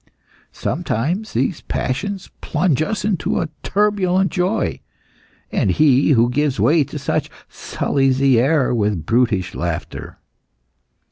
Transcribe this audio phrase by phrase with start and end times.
[0.51, 4.79] Sometimes these passions plunge us into a turbulent joy,
[5.51, 10.17] and he who gives way to such, sullies the air with brutish laughter.